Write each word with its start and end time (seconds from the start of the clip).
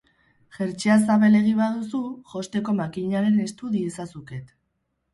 Jertsea 0.57 0.95
zabalegi 1.09 1.53
baduzu, 1.59 2.03
josteko 2.33 2.77
makinaren 2.83 3.41
estu 3.49 3.75
diezazuket. 3.79 4.55